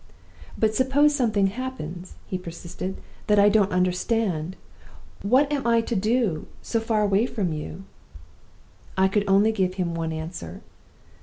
[0.57, 4.55] 'But suppose something happens,' he persisted, 'that I don't understand,
[5.21, 7.83] what am I to do, so far away from you?'
[8.97, 10.61] I could only give him one answer.